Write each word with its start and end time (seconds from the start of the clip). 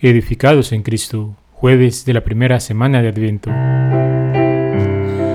Edificados 0.00 0.70
en 0.70 0.84
Cristo, 0.84 1.34
jueves 1.50 2.04
de 2.04 2.12
la 2.12 2.22
primera 2.22 2.60
semana 2.60 3.02
de 3.02 3.08
Adviento. 3.08 3.50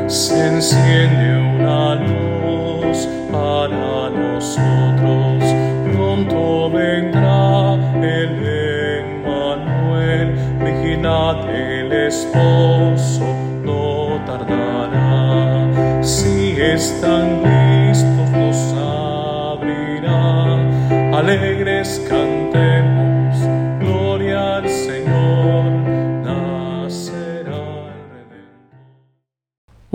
Se 0.07 0.47
enciende 0.47 1.57
una 1.57 1.95
luz 1.95 3.05
para 3.29 4.09
nosotros, 4.09 5.43
pronto 5.91 6.71
vendrá 6.71 7.73
el 8.01 9.01
Emmanuel, 9.01 10.33
vigilad 10.63 11.53
el 11.53 11.91
esposo, 11.91 13.35
no 13.65 14.23
tardará. 14.25 16.01
Si 16.01 16.55
están 16.57 17.43
listos, 17.43 18.31
nos 18.31 18.73
abrirá, 19.59 20.55
alegres 21.19 22.01
cantemos 22.07 23.12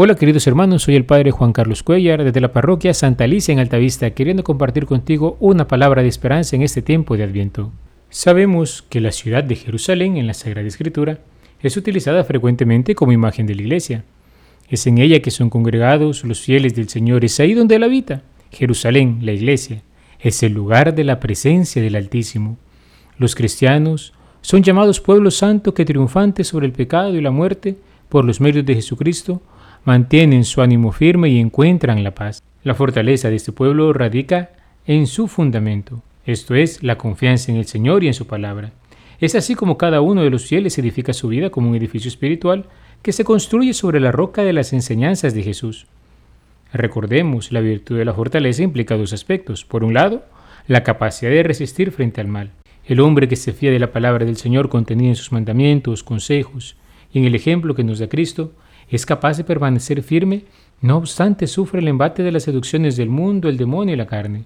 Hola 0.01 0.15
queridos 0.15 0.47
hermanos, 0.47 0.85
soy 0.85 0.95
el 0.95 1.05
Padre 1.05 1.33
Juan 1.33 1.53
Carlos 1.53 1.83
Cuellar 1.83 2.23
desde 2.23 2.41
la 2.41 2.53
parroquia 2.53 2.95
Santa 2.95 3.25
Alicia 3.25 3.51
en 3.51 3.59
Altavista, 3.59 4.09
queriendo 4.13 4.45
compartir 4.45 4.87
contigo 4.87 5.37
una 5.41 5.67
palabra 5.67 6.03
de 6.03 6.09
esperanza 6.09 6.55
en 6.55 6.63
este 6.63 6.83
tiempo 6.83 7.17
de 7.17 7.25
Adviento. 7.25 7.73
Sabemos 8.09 8.83
que 8.89 9.01
la 9.01 9.11
ciudad 9.11 9.43
de 9.43 9.57
Jerusalén 9.57 10.17
en 10.17 10.29
la 10.29 10.35
Sagrada 10.35 10.69
Escritura 10.69 11.19
es 11.61 11.77
utilizada 11.77 12.23
frecuentemente 12.23 12.95
como 12.95 13.11
imagen 13.11 13.49
de 13.49 13.57
la 13.57 13.63
iglesia. 13.63 14.05
Es 14.69 14.87
en 14.87 14.99
ella 14.99 15.21
que 15.21 15.33
son 15.33 15.51
congregados 15.51 16.23
los 16.23 16.43
fieles 16.43 16.77
del 16.77 16.89
Señor, 16.89 17.25
es 17.25 17.41
ahí 17.41 17.55
donde 17.55 17.75
Él 17.75 17.83
habita. 17.83 18.23
Jerusalén, 18.53 19.19
la 19.23 19.33
iglesia, 19.33 19.83
es 20.21 20.45
el 20.45 20.53
lugar 20.53 20.95
de 20.95 21.03
la 21.03 21.19
presencia 21.19 21.83
del 21.83 21.97
Altísimo. 21.97 22.57
Los 23.17 23.35
cristianos 23.35 24.13
son 24.43 24.63
llamados 24.63 25.01
pueblo 25.01 25.33
santo 25.33 25.75
que 25.75 25.85
triunfante 25.85 26.45
sobre 26.45 26.67
el 26.67 26.73
pecado 26.73 27.17
y 27.17 27.21
la 27.21 27.33
muerte 27.33 27.75
por 28.09 28.25
los 28.25 28.41
medios 28.41 28.65
de 28.65 28.77
Jesucristo, 28.77 29.43
mantienen 29.85 30.45
su 30.45 30.63
ánimo 30.63 30.93
firme 30.93 31.29
y 31.29 31.39
encuentran 31.39 32.05
la 32.05 32.15
paz. 32.15 32.43
La 32.63 32.75
fortaleza 32.75 33.31
de 33.31 33.37
este 33.37 33.53
pueblo 33.53 33.93
radica 33.93 34.51
en 34.87 35.07
su 35.07 35.29
fundamento, 35.29 36.03
esto 36.25 36.55
es, 36.55 36.83
la 36.83 36.99
confianza 36.99 37.51
en 37.51 37.59
el 37.59 37.67
Señor 37.67 38.05
y 38.05 38.09
en 38.09 38.15
su 38.15 38.27
palabra. 38.27 38.73
Es 39.21 39.35
así 39.35 39.55
como 39.55 39.79
cada 39.79 40.01
uno 40.01 40.23
de 40.23 40.31
los 40.31 40.47
fieles 40.47 40.79
edifica 40.79 41.13
su 41.13 41.29
vida 41.29 41.51
como 41.51 41.71
un 41.71 41.77
edificio 41.77 42.09
espiritual 42.09 42.67
que 43.03 43.13
se 43.13 43.25
construye 43.25 43.75
sobre 43.75 44.01
la 44.01 44.13
roca 44.13 44.43
de 44.43 44.53
las 44.53 44.73
enseñanzas 44.73 45.35
de 45.35 45.43
Jesús. 45.43 45.87
Recordemos, 46.73 47.51
la 47.51 47.61
virtud 47.61 47.97
de 47.97 48.05
la 48.05 48.13
fortaleza 48.13 48.63
implica 48.63 48.97
dos 48.97 49.13
aspectos. 49.13 49.65
Por 49.65 49.85
un 49.85 49.95
lado, 49.95 50.25
la 50.67 50.85
capacidad 50.85 51.31
de 51.31 51.43
resistir 51.43 51.91
frente 51.91 52.21
al 52.21 52.29
mal. 52.29 52.51
El 52.85 53.01
hombre 53.01 53.29
que 53.29 53.37
se 53.37 53.53
fía 53.53 53.71
de 53.71 53.79
la 53.79 53.93
palabra 53.93 54.25
del 54.25 54.37
Señor 54.37 54.69
contenida 54.69 55.09
en 55.09 55.17
sus 55.17 55.33
mandamientos, 55.33 56.05
consejos 56.05 56.77
y 57.13 57.19
en 57.19 57.25
el 57.25 57.35
ejemplo 57.35 57.75
que 57.75 57.85
nos 57.85 57.99
da 57.99 58.09
Cristo, 58.09 58.53
es 58.91 59.07
capaz 59.07 59.37
de 59.37 59.45
permanecer 59.45 60.03
firme, 60.03 60.45
no 60.81 60.97
obstante 60.97 61.47
sufre 61.47 61.81
el 61.81 61.89
embate 61.89 62.23
de 62.23 62.33
las 62.33 62.45
seducciones 62.45 62.97
del 62.97 63.09
mundo, 63.09 63.49
el 63.49 63.57
demonio 63.57 63.95
y 63.95 63.97
la 63.99 64.07
carne. 64.07 64.45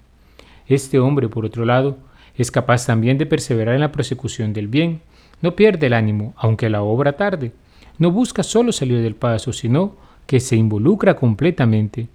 Este 0.67 0.99
hombre, 0.99 1.29
por 1.29 1.45
otro 1.45 1.65
lado, 1.65 1.97
es 2.35 2.51
capaz 2.51 2.85
también 2.85 3.17
de 3.17 3.25
perseverar 3.25 3.75
en 3.75 3.81
la 3.81 3.91
persecución 3.91 4.53
del 4.53 4.67
bien, 4.67 5.01
no 5.41 5.55
pierde 5.55 5.87
el 5.87 5.93
ánimo, 5.93 6.33
aunque 6.37 6.69
la 6.69 6.81
obra 6.81 7.13
tarde, 7.13 7.51
no 7.99 8.11
busca 8.11 8.43
solo 8.43 8.71
salir 8.71 9.01
del 9.01 9.15
paso, 9.15 9.53
sino 9.53 9.95
que 10.25 10.39
se 10.39 10.55
involucra 10.55 11.15
completamente. 11.15 12.07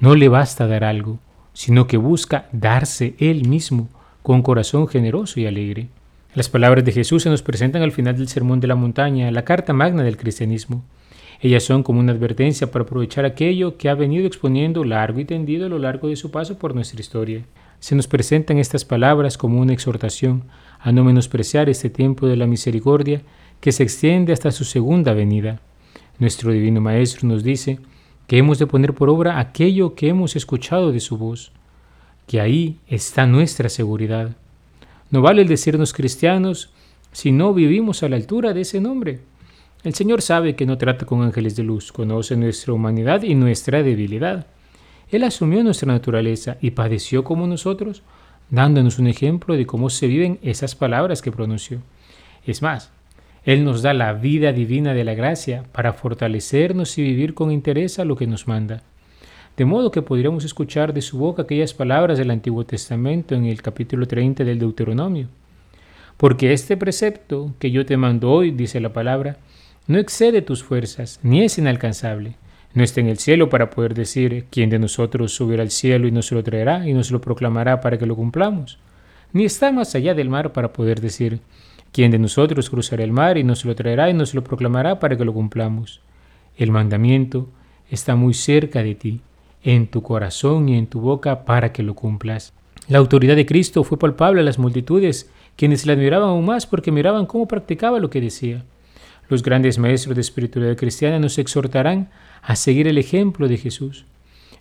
No 0.00 0.14
le 0.14 0.28
basta 0.28 0.66
dar 0.66 0.84
algo, 0.84 1.18
sino 1.52 1.86
que 1.86 1.96
busca 1.96 2.48
darse 2.52 3.14
él 3.18 3.48
mismo 3.48 3.88
con 4.22 4.42
corazón 4.42 4.88
generoso 4.88 5.40
y 5.40 5.46
alegre. 5.46 5.88
Las 6.34 6.48
palabras 6.48 6.84
de 6.84 6.92
Jesús 6.92 7.22
se 7.22 7.30
nos 7.30 7.42
presentan 7.42 7.82
al 7.82 7.92
final 7.92 8.16
del 8.16 8.28
Sermón 8.28 8.58
de 8.58 8.66
la 8.66 8.74
Montaña, 8.74 9.30
la 9.30 9.44
carta 9.44 9.72
magna 9.72 10.02
del 10.02 10.16
cristianismo. 10.16 10.82
Ellas 11.44 11.64
son 11.64 11.82
como 11.82 12.00
una 12.00 12.12
advertencia 12.12 12.70
para 12.70 12.84
aprovechar 12.84 13.26
aquello 13.26 13.76
que 13.76 13.90
ha 13.90 13.94
venido 13.94 14.26
exponiendo 14.26 14.82
largo 14.82 15.20
y 15.20 15.26
tendido 15.26 15.66
a 15.66 15.68
lo 15.68 15.78
largo 15.78 16.08
de 16.08 16.16
su 16.16 16.30
paso 16.30 16.56
por 16.56 16.74
nuestra 16.74 16.98
historia. 16.98 17.44
Se 17.80 17.94
nos 17.94 18.06
presentan 18.06 18.56
estas 18.56 18.86
palabras 18.86 19.36
como 19.36 19.60
una 19.60 19.74
exhortación 19.74 20.44
a 20.80 20.90
no 20.90 21.04
menospreciar 21.04 21.68
este 21.68 21.90
tiempo 21.90 22.26
de 22.26 22.36
la 22.36 22.46
misericordia 22.46 23.20
que 23.60 23.72
se 23.72 23.82
extiende 23.82 24.32
hasta 24.32 24.52
su 24.52 24.64
segunda 24.64 25.12
venida. 25.12 25.60
Nuestro 26.18 26.50
Divino 26.50 26.80
Maestro 26.80 27.28
nos 27.28 27.44
dice 27.44 27.78
que 28.26 28.38
hemos 28.38 28.58
de 28.58 28.66
poner 28.66 28.94
por 28.94 29.10
obra 29.10 29.38
aquello 29.38 29.94
que 29.94 30.08
hemos 30.08 30.36
escuchado 30.36 30.92
de 30.92 31.00
su 31.00 31.18
voz, 31.18 31.52
que 32.26 32.40
ahí 32.40 32.78
está 32.88 33.26
nuestra 33.26 33.68
seguridad. 33.68 34.34
No 35.10 35.20
vale 35.20 35.42
el 35.42 35.48
decirnos 35.48 35.92
cristianos 35.92 36.70
si 37.12 37.32
no 37.32 37.52
vivimos 37.52 38.02
a 38.02 38.08
la 38.08 38.16
altura 38.16 38.54
de 38.54 38.62
ese 38.62 38.80
nombre. 38.80 39.20
El 39.84 39.92
Señor 39.92 40.22
sabe 40.22 40.56
que 40.56 40.64
no 40.64 40.78
trata 40.78 41.04
con 41.04 41.20
ángeles 41.20 41.56
de 41.56 41.62
luz, 41.62 41.92
conoce 41.92 42.36
nuestra 42.36 42.72
humanidad 42.72 43.22
y 43.22 43.34
nuestra 43.34 43.82
debilidad. 43.82 44.46
Él 45.10 45.24
asumió 45.24 45.62
nuestra 45.62 45.92
naturaleza 45.92 46.56
y 46.62 46.70
padeció 46.70 47.22
como 47.22 47.46
nosotros, 47.46 48.02
dándonos 48.48 48.98
un 48.98 49.08
ejemplo 49.08 49.56
de 49.56 49.66
cómo 49.66 49.90
se 49.90 50.06
viven 50.06 50.38
esas 50.40 50.74
palabras 50.74 51.20
que 51.20 51.30
pronunció. 51.30 51.82
Es 52.46 52.62
más, 52.62 52.92
Él 53.44 53.62
nos 53.62 53.82
da 53.82 53.92
la 53.92 54.14
vida 54.14 54.54
divina 54.54 54.94
de 54.94 55.04
la 55.04 55.12
gracia 55.12 55.64
para 55.72 55.92
fortalecernos 55.92 56.96
y 56.96 57.02
vivir 57.02 57.34
con 57.34 57.52
interés 57.52 57.98
a 57.98 58.06
lo 58.06 58.16
que 58.16 58.26
nos 58.26 58.48
manda. 58.48 58.82
De 59.58 59.66
modo 59.66 59.90
que 59.90 60.00
podríamos 60.00 60.46
escuchar 60.46 60.94
de 60.94 61.02
su 61.02 61.18
boca 61.18 61.42
aquellas 61.42 61.74
palabras 61.74 62.16
del 62.16 62.30
Antiguo 62.30 62.64
Testamento 62.64 63.34
en 63.34 63.44
el 63.44 63.60
capítulo 63.60 64.08
30 64.08 64.44
del 64.44 64.60
Deuteronomio. 64.60 65.28
Porque 66.16 66.54
este 66.54 66.78
precepto 66.78 67.52
que 67.58 67.70
yo 67.70 67.84
te 67.84 67.98
mando 67.98 68.30
hoy, 68.30 68.50
dice 68.50 68.80
la 68.80 68.94
palabra, 68.94 69.36
no 69.86 69.98
excede 69.98 70.40
tus 70.40 70.64
fuerzas, 70.64 71.20
ni 71.22 71.42
es 71.42 71.58
inalcanzable. 71.58 72.36
No 72.72 72.82
está 72.82 73.00
en 73.00 73.08
el 73.08 73.18
cielo 73.18 73.50
para 73.50 73.68
poder 73.68 73.92
decir, 73.92 74.46
¿quién 74.50 74.70
de 74.70 74.78
nosotros 74.78 75.34
subirá 75.34 75.62
al 75.62 75.70
cielo 75.70 76.08
y 76.08 76.10
nos 76.10 76.32
lo 76.32 76.42
traerá 76.42 76.88
y 76.88 76.94
nos 76.94 77.10
lo 77.10 77.20
proclamará 77.20 77.82
para 77.82 77.98
que 77.98 78.06
lo 78.06 78.16
cumplamos? 78.16 78.78
Ni 79.34 79.44
está 79.44 79.72
más 79.72 79.94
allá 79.94 80.14
del 80.14 80.30
mar 80.30 80.52
para 80.54 80.72
poder 80.72 81.02
decir, 81.02 81.40
¿quién 81.92 82.10
de 82.10 82.18
nosotros 82.18 82.70
cruzará 82.70 83.04
el 83.04 83.12
mar 83.12 83.36
y 83.36 83.44
nos 83.44 83.64
lo 83.66 83.74
traerá 83.74 84.08
y 84.08 84.14
nos 84.14 84.34
lo 84.34 84.42
proclamará 84.42 84.98
para 84.98 85.18
que 85.18 85.24
lo 85.24 85.34
cumplamos? 85.34 86.00
El 86.56 86.70
mandamiento 86.70 87.48
está 87.90 88.16
muy 88.16 88.32
cerca 88.32 88.82
de 88.82 88.94
ti, 88.94 89.20
en 89.62 89.86
tu 89.86 90.02
corazón 90.02 90.68
y 90.68 90.78
en 90.78 90.86
tu 90.86 91.00
boca 91.00 91.44
para 91.44 91.72
que 91.72 91.82
lo 91.82 91.94
cumplas. 91.94 92.54
La 92.88 92.98
autoridad 92.98 93.36
de 93.36 93.46
Cristo 93.46 93.84
fue 93.84 93.98
palpable 93.98 94.40
a 94.40 94.44
las 94.44 94.58
multitudes, 94.58 95.30
quienes 95.56 95.84
la 95.84 95.92
admiraban 95.92 96.30
aún 96.30 96.46
más 96.46 96.66
porque 96.66 96.90
miraban 96.90 97.26
cómo 97.26 97.46
practicaba 97.46 97.98
lo 97.98 98.08
que 98.08 98.22
decía. 98.22 98.64
Los 99.28 99.42
grandes 99.42 99.78
maestros 99.78 100.14
de 100.14 100.20
espiritualidad 100.20 100.76
cristiana 100.76 101.18
nos 101.18 101.38
exhortarán 101.38 102.10
a 102.42 102.56
seguir 102.56 102.86
el 102.88 102.98
ejemplo 102.98 103.48
de 103.48 103.56
Jesús, 103.56 104.04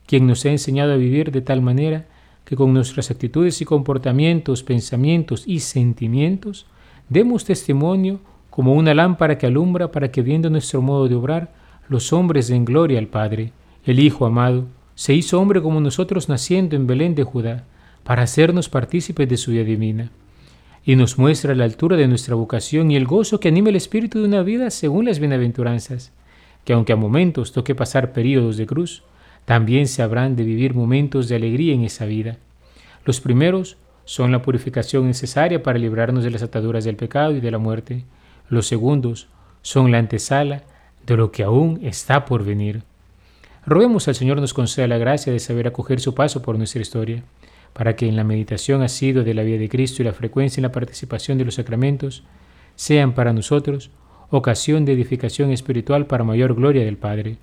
quien 0.05 0.25
nos 0.25 0.45
ha 0.45 0.49
enseñado 0.49 0.93
a 0.93 0.97
vivir 0.97 1.31
de 1.31 1.41
tal 1.41 1.61
manera 1.61 2.05
que 2.45 2.55
con 2.55 2.73
nuestras 2.73 3.11
actitudes 3.11 3.61
y 3.61 3.65
comportamientos, 3.65 4.63
pensamientos 4.63 5.43
y 5.45 5.59
sentimientos 5.59 6.65
demos 7.09 7.45
testimonio 7.45 8.19
como 8.49 8.73
una 8.73 8.93
lámpara 8.93 9.37
que 9.37 9.47
alumbra 9.47 9.91
para 9.91 10.11
que 10.11 10.21
viendo 10.21 10.49
nuestro 10.49 10.81
modo 10.81 11.07
de 11.07 11.15
obrar, 11.15 11.53
los 11.89 12.13
hombres 12.13 12.47
den 12.47 12.65
gloria 12.65 12.99
al 12.99 13.07
Padre. 13.07 13.51
El 13.85 13.99
Hijo 13.99 14.25
amado 14.25 14.65
se 14.95 15.13
hizo 15.13 15.41
hombre 15.41 15.61
como 15.61 15.81
nosotros 15.81 16.29
naciendo 16.29 16.75
en 16.75 16.87
Belén 16.87 17.15
de 17.15 17.23
Judá, 17.23 17.65
para 18.03 18.23
hacernos 18.23 18.69
partícipes 18.69 19.27
de 19.29 19.37
su 19.37 19.51
vida 19.51 19.63
divina 19.63 20.11
y 20.85 20.95
nos 20.95 21.17
muestra 21.17 21.55
la 21.55 21.63
altura 21.63 21.95
de 21.95 22.07
nuestra 22.07 22.35
vocación 22.35 22.91
y 22.91 22.95
el 22.95 23.05
gozo 23.05 23.39
que 23.39 23.47
anima 23.47 23.69
el 23.69 23.75
espíritu 23.75 24.19
de 24.19 24.27
una 24.27 24.43
vida 24.43 24.69
según 24.69 25.05
las 25.05 25.19
bienaventuranzas, 25.19 26.11
que 26.65 26.73
aunque 26.73 26.93
a 26.93 26.97
momentos 26.97 27.53
toque 27.53 27.75
pasar 27.75 28.11
períodos 28.11 28.57
de 28.57 28.65
cruz, 28.65 29.03
también 29.45 29.87
se 29.87 30.01
habrán 30.01 30.35
de 30.35 30.43
vivir 30.43 30.73
momentos 30.73 31.29
de 31.29 31.35
alegría 31.35 31.73
en 31.73 31.83
esa 31.83 32.05
vida. 32.05 32.37
Los 33.05 33.21
primeros 33.21 33.77
son 34.05 34.31
la 34.31 34.41
purificación 34.41 35.07
necesaria 35.07 35.63
para 35.63 35.79
librarnos 35.79 36.23
de 36.23 36.31
las 36.31 36.43
ataduras 36.43 36.83
del 36.83 36.95
pecado 36.95 37.31
y 37.35 37.39
de 37.39 37.51
la 37.51 37.57
muerte. 37.57 38.03
Los 38.49 38.67
segundos 38.67 39.27
son 39.61 39.91
la 39.91 39.99
antesala 39.99 40.63
de 41.05 41.17
lo 41.17 41.31
que 41.31 41.43
aún 41.43 41.79
está 41.83 42.25
por 42.25 42.43
venir. 42.43 42.83
Roguemos 43.65 44.09
al 44.09 44.15
Señor 44.15 44.41
nos 44.41 44.53
conceda 44.53 44.87
la 44.87 44.97
gracia 44.97 45.31
de 45.31 45.39
saber 45.39 45.67
acoger 45.67 46.01
su 46.01 46.13
paso 46.13 46.41
por 46.41 46.57
nuestra 46.57 46.81
historia 46.81 47.23
para 47.73 47.95
que 47.95 48.07
en 48.07 48.15
la 48.15 48.23
meditación 48.23 48.81
asido 48.81 49.23
de 49.23 49.33
la 49.33 49.43
vida 49.43 49.57
de 49.57 49.69
Cristo 49.69 50.01
y 50.01 50.05
la 50.05 50.13
frecuencia 50.13 50.61
en 50.61 50.63
la 50.63 50.71
participación 50.71 51.37
de 51.37 51.45
los 51.45 51.55
sacramentos 51.55 52.23
sean 52.75 53.13
para 53.13 53.33
nosotros 53.33 53.91
ocasión 54.29 54.85
de 54.85 54.93
edificación 54.93 55.51
espiritual 55.51 56.07
para 56.07 56.23
mayor 56.23 56.55
gloria 56.55 56.83
del 56.83 56.97
Padre. 56.97 57.37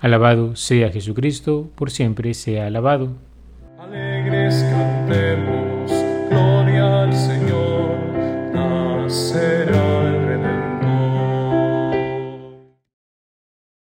Alabado 0.00 0.56
sea 0.56 0.90
Jesucristo, 0.90 1.70
por 1.74 1.90
siempre 1.90 2.34
sea 2.34 2.66
alabado. 2.66 3.12